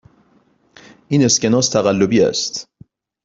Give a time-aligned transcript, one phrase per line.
[1.07, 2.67] این اسکناس تقلبی است.